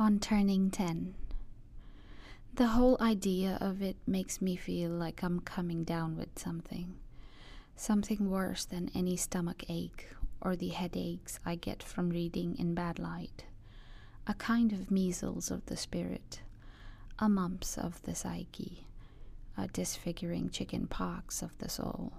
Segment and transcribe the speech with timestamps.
[0.00, 1.12] on turning 10.
[2.54, 6.94] The whole idea of it makes me feel like I'm coming down with something.
[7.74, 10.08] Something worse than any stomach ache
[10.40, 13.46] or the headaches I get from reading in bad light.
[14.28, 16.42] A kind of measles of the spirit,
[17.18, 18.86] a mumps of the psyche,
[19.56, 22.12] a disfiguring chicken pox of the soul.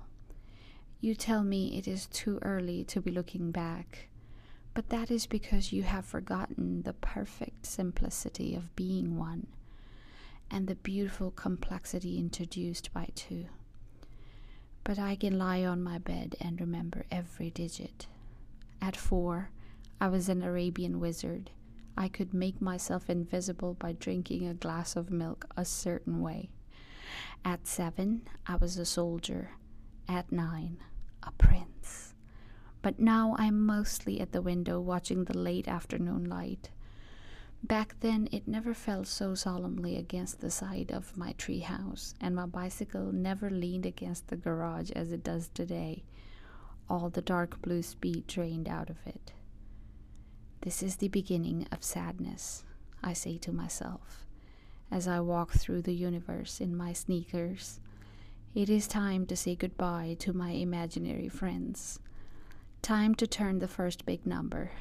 [0.99, 4.09] You tell me it is too early to be looking back
[4.73, 9.47] but that is because you have forgotten the perfect simplicity of being one
[10.51, 13.45] and the beautiful complexity introduced by two.
[14.83, 18.07] But I can lie on my bed and remember every digit.
[18.81, 19.51] At four,
[20.01, 21.51] I was an Arabian wizard.
[21.97, 26.49] I could make myself invisible by drinking a glass of milk a certain way.
[27.43, 29.51] At seven, I was a soldier.
[30.07, 30.77] At nine,
[31.21, 32.08] a prince
[32.81, 36.69] but now I'm mostly at the window watching the late afternoon light.
[37.61, 42.33] Back then, it never fell so solemnly against the side of my tree house, and
[42.33, 46.03] my bicycle never leaned against the garage as it does today,
[46.89, 49.33] all the dark blue speed drained out of it.
[50.61, 52.63] This is the beginning of sadness,
[53.03, 54.25] I say to myself,
[54.89, 57.81] as I walk through the universe in my sneakers.
[58.55, 61.99] It is time to say goodbye to my imaginary friends
[62.81, 64.71] Time to turn the first big number.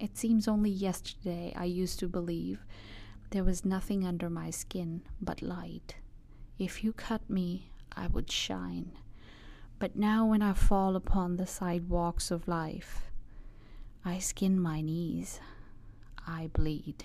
[0.00, 2.64] It seems only yesterday I used to believe
[3.30, 5.96] there was nothing under my skin but light.
[6.58, 8.92] If you cut me, I would shine.
[9.78, 13.10] But now, when I fall upon the sidewalks of life,
[14.04, 15.38] I skin my knees,
[16.26, 17.04] I bleed.